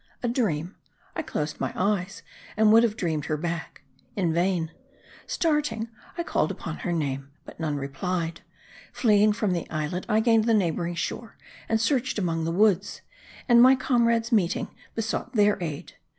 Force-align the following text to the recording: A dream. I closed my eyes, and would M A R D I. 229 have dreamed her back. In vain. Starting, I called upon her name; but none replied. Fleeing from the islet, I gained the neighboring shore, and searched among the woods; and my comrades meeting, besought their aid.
A 0.23 0.27
dream. 0.27 0.75
I 1.15 1.21
closed 1.21 1.59
my 1.59 1.71
eyes, 1.75 2.23
and 2.57 2.73
would 2.73 2.83
M 2.83 2.89
A 2.89 2.89
R 2.91 2.95
D 2.95 3.05
I. 3.05 3.21
229 3.21 3.21
have 3.21 3.21
dreamed 3.21 3.25
her 3.25 3.37
back. 3.37 3.81
In 4.15 4.33
vain. 4.33 4.71
Starting, 5.27 5.89
I 6.17 6.23
called 6.23 6.49
upon 6.49 6.77
her 6.77 6.91
name; 6.91 7.29
but 7.45 7.59
none 7.59 7.75
replied. 7.75 8.41
Fleeing 8.91 9.31
from 9.31 9.53
the 9.53 9.69
islet, 9.69 10.07
I 10.09 10.19
gained 10.19 10.45
the 10.45 10.55
neighboring 10.55 10.95
shore, 10.95 11.37
and 11.69 11.79
searched 11.79 12.17
among 12.17 12.45
the 12.45 12.51
woods; 12.51 13.01
and 13.47 13.61
my 13.61 13.75
comrades 13.75 14.31
meeting, 14.31 14.69
besought 14.95 15.33
their 15.33 15.61
aid. 15.61 15.93